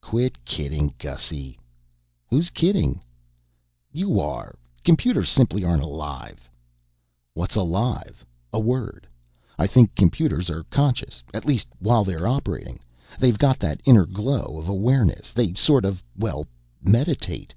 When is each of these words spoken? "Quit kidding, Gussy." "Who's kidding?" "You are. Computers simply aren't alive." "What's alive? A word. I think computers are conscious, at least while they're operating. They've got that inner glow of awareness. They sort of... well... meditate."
"Quit 0.00 0.44
kidding, 0.44 0.94
Gussy." 0.96 1.58
"Who's 2.28 2.50
kidding?" 2.50 3.02
"You 3.92 4.20
are. 4.20 4.54
Computers 4.84 5.28
simply 5.28 5.64
aren't 5.64 5.82
alive." 5.82 6.48
"What's 7.34 7.56
alive? 7.56 8.24
A 8.52 8.60
word. 8.60 9.08
I 9.58 9.66
think 9.66 9.96
computers 9.96 10.48
are 10.50 10.62
conscious, 10.70 11.24
at 11.34 11.46
least 11.46 11.66
while 11.80 12.04
they're 12.04 12.28
operating. 12.28 12.78
They've 13.18 13.36
got 13.38 13.58
that 13.58 13.80
inner 13.84 14.06
glow 14.06 14.56
of 14.56 14.68
awareness. 14.68 15.32
They 15.32 15.52
sort 15.54 15.84
of... 15.84 16.00
well... 16.16 16.46
meditate." 16.80 17.52